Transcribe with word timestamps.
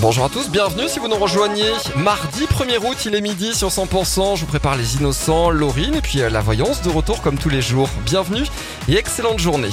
Bonjour 0.00 0.24
à 0.24 0.28
tous, 0.28 0.50
bienvenue 0.50 0.88
si 0.88 0.98
vous 0.98 1.08
nous 1.08 1.16
rejoignez. 1.16 1.70
Mardi 1.96 2.44
1er 2.44 2.78
août, 2.78 2.96
il 3.06 3.14
est 3.14 3.20
midi 3.20 3.54
sur 3.54 3.68
100%. 3.68 4.36
Je 4.36 4.40
vous 4.40 4.46
prépare 4.46 4.76
les 4.76 4.96
innocents, 4.96 5.50
Laurine 5.50 5.94
et 5.94 6.00
puis 6.00 6.20
euh, 6.20 6.30
la 6.30 6.40
voyance 6.40 6.82
de 6.82 6.90
retour 6.90 7.22
comme 7.22 7.38
tous 7.38 7.48
les 7.48 7.62
jours. 7.62 7.88
Bienvenue 8.04 8.44
et 8.88 8.96
excellente 8.96 9.38
journée. 9.38 9.70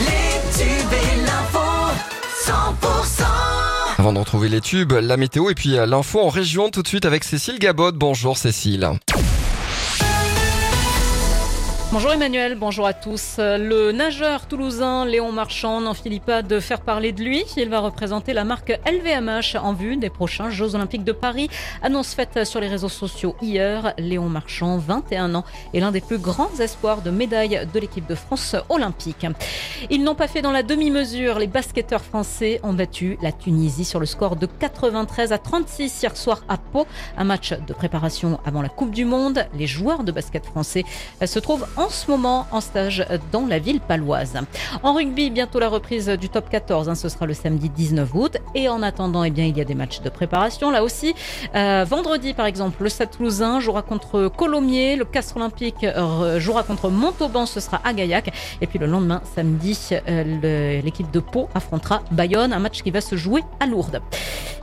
Les 0.00 0.58
tubes 0.58 0.92
et 0.92 1.20
l'info, 1.22 1.58
100%. 2.46 3.22
Avant 3.98 4.12
de 4.12 4.18
retrouver 4.18 4.48
les 4.48 4.60
tubes, 4.60 4.92
la 4.92 5.16
météo 5.16 5.50
et 5.50 5.54
puis 5.54 5.76
euh, 5.76 5.86
l'info 5.86 6.20
en 6.20 6.28
région 6.28 6.70
tout 6.70 6.82
de 6.82 6.88
suite 6.88 7.04
avec 7.04 7.24
Cécile 7.24 7.58
Gabot. 7.58 7.92
Bonjour 7.92 8.38
Cécile. 8.38 8.90
Bonjour 11.96 12.12
Emmanuel, 12.12 12.56
bonjour 12.56 12.86
à 12.86 12.92
tous. 12.92 13.36
Le 13.38 13.90
nageur 13.90 14.46
toulousain 14.48 15.06
Léon 15.06 15.32
Marchand 15.32 15.80
n'en 15.80 15.94
finit 15.94 16.20
pas 16.20 16.42
de 16.42 16.60
faire 16.60 16.82
parler 16.82 17.12
de 17.12 17.22
lui. 17.22 17.42
Il 17.56 17.70
va 17.70 17.80
représenter 17.80 18.34
la 18.34 18.44
marque 18.44 18.78
LVMH 18.84 19.56
en 19.58 19.72
vue 19.72 19.96
des 19.96 20.10
prochains 20.10 20.50
Jeux 20.50 20.74
Olympiques 20.74 21.04
de 21.04 21.12
Paris. 21.12 21.48
Annonce 21.80 22.12
faite 22.12 22.44
sur 22.44 22.60
les 22.60 22.68
réseaux 22.68 22.90
sociaux 22.90 23.34
hier. 23.40 23.94
Léon 23.96 24.28
Marchand, 24.28 24.76
21 24.76 25.34
ans, 25.36 25.44
est 25.72 25.80
l'un 25.80 25.90
des 25.90 26.02
plus 26.02 26.18
grands 26.18 26.54
espoirs 26.60 27.00
de 27.00 27.10
médaille 27.10 27.66
de 27.72 27.80
l'équipe 27.80 28.06
de 28.06 28.14
France 28.14 28.56
olympique. 28.68 29.24
Ils 29.88 30.04
n'ont 30.04 30.14
pas 30.14 30.28
fait 30.28 30.42
dans 30.42 30.52
la 30.52 30.62
demi-mesure. 30.62 31.38
Les 31.38 31.46
basketteurs 31.46 32.04
français 32.04 32.60
ont 32.62 32.74
battu 32.74 33.16
la 33.22 33.32
Tunisie 33.32 33.86
sur 33.86 34.00
le 34.00 34.06
score 34.06 34.36
de 34.36 34.44
93 34.44 35.32
à 35.32 35.38
36 35.38 36.02
hier 36.02 36.14
soir 36.14 36.42
à 36.50 36.58
Pau. 36.58 36.86
Un 37.16 37.24
match 37.24 37.54
de 37.54 37.72
préparation 37.72 38.38
avant 38.44 38.60
la 38.60 38.68
Coupe 38.68 38.90
du 38.90 39.06
Monde. 39.06 39.46
Les 39.54 39.66
joueurs 39.66 40.04
de 40.04 40.12
basket 40.12 40.44
français 40.44 40.84
se 41.24 41.38
trouvent 41.38 41.66
en 41.78 41.85
ce 41.90 42.10
moment 42.10 42.46
en 42.50 42.60
stage 42.60 43.06
dans 43.32 43.46
la 43.46 43.58
ville 43.58 43.80
paloise. 43.80 44.34
En 44.82 44.94
rugby, 44.94 45.30
bientôt 45.30 45.58
la 45.58 45.68
reprise 45.68 46.08
du 46.08 46.28
top 46.28 46.48
14, 46.48 46.88
hein, 46.88 46.94
ce 46.94 47.08
sera 47.08 47.26
le 47.26 47.34
samedi 47.34 47.68
19 47.68 48.14
août. 48.14 48.36
Et 48.54 48.68
en 48.68 48.82
attendant, 48.82 49.24
eh 49.24 49.30
bien, 49.30 49.44
il 49.44 49.56
y 49.56 49.60
a 49.60 49.64
des 49.64 49.74
matchs 49.74 50.00
de 50.00 50.08
préparation 50.08 50.70
là 50.70 50.82
aussi. 50.82 51.14
Euh, 51.54 51.84
vendredi, 51.88 52.34
par 52.34 52.46
exemple, 52.46 52.82
le 52.82 52.88
Stade 52.88 53.10
Toulousain 53.10 53.60
jouera 53.60 53.82
contre 53.82 54.28
Colomiers, 54.28 54.96
le 54.96 55.04
Castre 55.04 55.36
Olympique 55.36 55.84
euh, 55.84 56.40
jouera 56.40 56.62
contre 56.62 56.88
Montauban, 56.88 57.46
ce 57.46 57.60
sera 57.60 57.80
à 57.84 57.92
Gaillac. 57.92 58.32
Et 58.60 58.66
puis 58.66 58.78
le 58.78 58.86
lendemain, 58.86 59.22
samedi, 59.34 59.78
euh, 59.92 60.80
l'équipe 60.82 61.10
de 61.10 61.20
Pau 61.20 61.48
affrontera 61.54 62.02
Bayonne, 62.10 62.52
un 62.52 62.58
match 62.58 62.82
qui 62.82 62.90
va 62.90 63.00
se 63.00 63.16
jouer 63.16 63.42
à 63.60 63.66
Lourdes. 63.66 64.00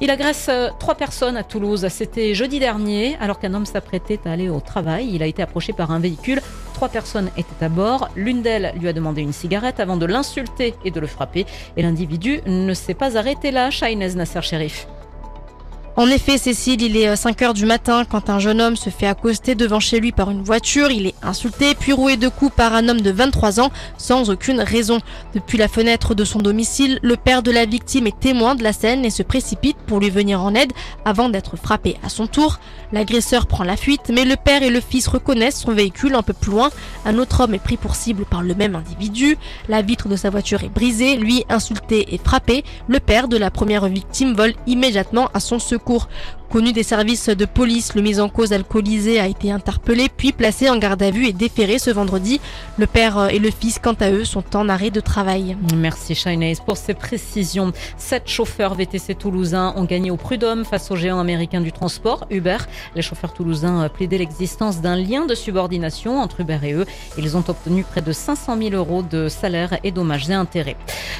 Il 0.01 0.09
agresse 0.09 0.49
trois 0.79 0.95
personnes 0.95 1.37
à 1.37 1.43
Toulouse. 1.43 1.87
C'était 1.89 2.33
jeudi 2.33 2.59
dernier, 2.59 3.17
alors 3.21 3.39
qu'un 3.39 3.53
homme 3.53 3.65
s'apprêtait 3.65 4.19
à 4.25 4.31
aller 4.31 4.49
au 4.49 4.59
travail. 4.59 5.09
Il 5.13 5.23
a 5.23 5.27
été 5.27 5.41
approché 5.41 5.73
par 5.73 5.91
un 5.91 5.99
véhicule. 5.99 6.41
Trois 6.73 6.89
personnes 6.89 7.29
étaient 7.37 7.65
à 7.65 7.69
bord. 7.69 8.09
L'une 8.15 8.41
d'elles 8.41 8.73
lui 8.79 8.87
a 8.87 8.93
demandé 8.93 9.21
une 9.21 9.33
cigarette 9.33 9.79
avant 9.79 9.97
de 9.97 10.05
l'insulter 10.05 10.73
et 10.83 10.91
de 10.91 10.99
le 10.99 11.07
frapper. 11.07 11.45
Et 11.77 11.81
l'individu 11.81 12.41
ne 12.45 12.73
s'est 12.73 12.93
pas 12.93 13.17
arrêté 13.17 13.51
là. 13.51 13.69
Shainez 13.69 14.15
Nasser 14.15 14.41
Sherif. 14.41 14.87
En 15.95 16.07
effet, 16.07 16.39
Cécile, 16.39 16.81
il 16.81 16.97
est 16.97 17.15
5 17.15 17.39
heures 17.43 17.53
du 17.53 17.67
matin 17.67 18.03
quand 18.03 18.31
un 18.31 18.39
jeune 18.39 18.59
homme 18.59 18.75
se 18.75 18.89
fait 18.89 19.05
accoster 19.05 19.53
devant 19.53 19.79
chez 19.79 19.99
lui 19.99 20.11
par 20.11 20.31
une 20.31 20.41
voiture. 20.41 20.89
Il 20.89 21.05
est 21.05 21.13
insulté 21.21 21.75
puis 21.75 21.93
roué 21.93 22.17
de 22.17 22.29
coups 22.29 22.51
par 22.55 22.73
un 22.73 22.89
homme 22.89 23.01
de 23.01 23.11
23 23.11 23.59
ans 23.59 23.69
sans 23.99 24.31
aucune 24.31 24.59
raison. 24.59 24.97
Depuis 25.35 25.59
la 25.59 25.67
fenêtre 25.67 26.15
de 26.15 26.25
son 26.25 26.39
domicile, 26.39 26.97
le 27.03 27.15
père 27.15 27.43
de 27.43 27.51
la 27.51 27.65
victime 27.65 28.07
est 28.07 28.19
témoin 28.19 28.55
de 28.55 28.63
la 28.63 28.73
scène 28.73 29.05
et 29.05 29.11
se 29.11 29.21
précipite 29.21 29.77
pour 29.85 29.99
lui 29.99 30.09
venir 30.09 30.41
en 30.41 30.55
aide 30.55 30.73
avant 31.05 31.29
d'être 31.29 31.57
frappé 31.57 31.97
à 32.03 32.09
son 32.09 32.25
tour. 32.25 32.57
L'agresseur 32.91 33.45
prend 33.45 33.63
la 33.63 33.77
fuite, 33.77 34.11
mais 34.11 34.25
le 34.25 34.35
père 34.35 34.63
et 34.63 34.71
le 34.71 34.81
fils 34.81 35.07
reconnaissent 35.07 35.61
son 35.61 35.73
véhicule 35.73 36.15
un 36.15 36.23
peu 36.23 36.33
plus 36.33 36.51
loin. 36.51 36.71
Un 37.05 37.19
autre 37.19 37.41
homme 37.41 37.53
est 37.53 37.59
pris 37.59 37.77
pour 37.77 37.95
cible 37.95 38.25
par 38.25 38.41
le 38.41 38.55
même 38.55 38.75
individu. 38.75 39.37
La 39.69 39.83
vitre 39.83 40.07
de 40.07 40.15
sa 40.15 40.31
voiture 40.31 40.63
est 40.63 40.73
brisée, 40.73 41.17
lui 41.17 41.45
insulté 41.49 42.15
et 42.15 42.17
frappé. 42.17 42.63
Le 42.87 42.99
père 42.99 43.27
de 43.27 43.37
la 43.37 43.51
première 43.51 43.85
victime 43.85 44.33
vole 44.33 44.55
immédiatement 44.65 45.29
à 45.35 45.39
son 45.39 45.59
secours 45.59 45.82
cours. 45.83 46.07
Connu 46.53 46.71
des 46.71 46.83
services 46.83 47.29
de 47.29 47.45
police, 47.45 47.95
le 47.95 48.03
mis 48.03 48.19
en 48.19 48.29
cause 48.29 48.53
alcoolisé 48.53 49.19
a 49.19 49.25
été 49.25 49.51
interpellé 49.51 50.07
puis 50.15 50.31
placé 50.31 50.69
en 50.69 50.77
garde 50.77 51.01
à 51.01 51.09
vue 51.09 51.25
et 51.25 51.33
déféré 51.33 51.79
ce 51.79 51.89
vendredi. 51.89 52.39
Le 52.77 52.85
père 52.85 53.17
euh, 53.17 53.27
et 53.29 53.39
le 53.39 53.49
fils, 53.49 53.79
quant 53.79 53.95
à 53.99 54.11
eux, 54.11 54.23
sont 54.23 54.55
en 54.55 54.69
arrêt 54.69 54.91
de 54.91 54.99
travail. 54.99 55.57
Merci 55.75 56.13
Shainez 56.13 56.57
pour 56.63 56.77
ces 56.77 56.93
précisions. 56.93 57.71
Sept 57.97 58.29
chauffeurs 58.29 58.75
VTC 58.75 59.15
toulousains 59.15 59.73
ont 59.77 59.85
gagné 59.85 60.11
au 60.11 60.15
prud'homme 60.15 60.63
face 60.63 60.91
au 60.91 60.95
géant 60.95 61.19
américain 61.19 61.59
du 61.59 61.71
transport, 61.71 62.27
Uber. 62.29 62.57
Les 62.93 63.01
chauffeurs 63.01 63.33
toulousains 63.33 63.89
plaidaient 63.89 64.19
l'existence 64.19 64.79
d'un 64.79 64.95
lien 64.95 65.25
de 65.25 65.33
subordination 65.33 66.19
entre 66.19 66.41
Uber 66.41 66.59
et 66.61 66.73
eux. 66.73 66.85
Ils 67.17 67.35
ont 67.35 67.43
obtenu 67.47 67.83
près 67.83 68.01
de 68.01 68.11
500 68.11 68.59
000 68.59 68.75
euros 68.75 69.01
de 69.01 69.27
salaire 69.27 69.79
et 69.83 69.89
dommages 69.89 70.29
et 70.29 70.33
intérêts. 70.33 70.77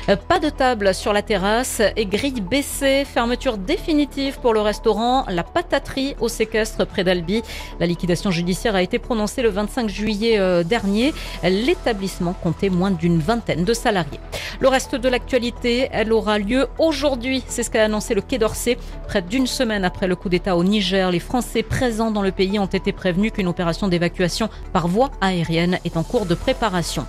Euh, 0.09 0.15
Pas 0.15 0.37
de 0.37 0.51
table 0.51 0.93
sur 0.93 1.11
la 1.11 1.23
terrasse 1.23 1.81
et 1.95 2.05
grille 2.05 2.39
baissée. 2.39 3.03
Fermeture 3.03 3.57
définitive 3.57 4.37
pour 4.39 4.53
le 4.53 4.61
restaurant 4.61 5.22
La 5.29 5.43
Pataterie 5.43 6.15
au 6.19 6.27
séquestre 6.27 6.85
près 6.85 7.03
d'Albi. 7.03 7.41
La 7.79 7.85
liquidation 7.85 8.31
judiciaire 8.31 8.75
a 8.75 8.81
été 8.81 8.99
prononcée 8.99 9.41
le 9.41 9.49
25 9.49 9.89
juillet 9.89 10.39
euh, 10.39 10.63
dernier. 10.63 11.13
L'établissement 11.43 12.33
comptait 12.33 12.69
moins 12.69 12.91
d'une 12.91 13.19
vingtaine 13.19 13.63
de 13.63 13.73
salariés. 13.73 14.19
Le 14.59 14.67
reste 14.67 14.95
de 14.95 15.09
l'actualité, 15.09 15.89
elle 15.91 16.13
aura 16.13 16.39
lieu 16.39 16.67
aujourd'hui. 16.79 17.43
C'est 17.47 17.63
ce 17.63 17.69
qu'a 17.69 17.83
annoncé 17.83 18.13
le 18.13 18.21
Quai 18.21 18.37
d'Orsay. 18.37 18.77
Près 19.07 19.21
d'une 19.21 19.47
semaine 19.47 19.85
après 19.85 20.07
le 20.07 20.15
coup 20.15 20.29
d'État 20.29 20.55
au 20.55 20.63
Niger, 20.63 21.11
les 21.11 21.19
Français 21.19 21.63
présents 21.63 22.11
dans 22.11 22.21
le 22.21 22.31
pays 22.31 22.59
ont 22.59 22.65
été 22.65 22.91
prévenus 22.91 23.31
qu'une 23.31 23.47
opération 23.47 23.87
d'évacuation 23.87 24.49
par 24.71 24.87
voie 24.87 25.11
aérienne 25.21 25.79
est 25.85 25.97
en 25.97 26.03
cours 26.03 26.25
de 26.25 26.35
préparation. 26.35 27.05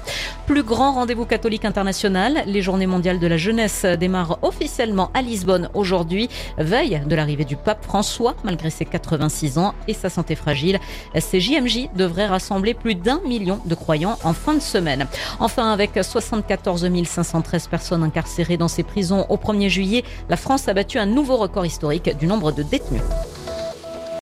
Plus 0.46 0.62
grand 0.62 0.92
rendez-vous 0.92 1.24
catholique 1.26 1.64
international, 1.64 2.42
les 2.46 2.60
Journées 2.62 2.86
mondiales 2.86 3.18
de 3.18 3.26
la 3.26 3.36
jeunesse 3.36 3.84
démarrent 3.84 4.38
officiellement 4.42 5.10
à 5.14 5.22
Lisbonne 5.22 5.70
aujourd'hui, 5.74 6.28
veille 6.58 7.00
de 7.06 7.14
l'arrivée 7.14 7.44
du 7.44 7.56
pape 7.56 7.86
François, 7.94 8.34
malgré 8.42 8.70
ses 8.70 8.86
86 8.86 9.56
ans 9.56 9.72
et 9.86 9.94
sa 9.94 10.10
santé 10.10 10.34
fragile. 10.34 10.80
Ces 11.16 11.38
JMJ 11.38 11.90
devraient 11.94 12.26
rassembler 12.26 12.74
plus 12.74 12.96
d'un 12.96 13.20
million 13.20 13.60
de 13.66 13.74
croyants 13.76 14.18
en 14.24 14.32
fin 14.32 14.54
de 14.54 14.58
semaine. 14.58 15.06
Enfin, 15.38 15.70
avec 15.70 15.92
74 16.02 16.90
513 17.04 17.68
personnes 17.68 18.02
incarcérées 18.02 18.56
dans 18.56 18.66
ces 18.66 18.82
prisons 18.82 19.26
au 19.28 19.36
1er 19.36 19.68
juillet, 19.68 20.02
la 20.28 20.36
France 20.36 20.66
a 20.66 20.74
battu 20.74 20.98
un 20.98 21.06
nouveau 21.06 21.36
record 21.36 21.66
historique 21.66 22.18
du 22.18 22.26
nombre 22.26 22.50
de 22.50 22.64
détenus. 22.64 23.02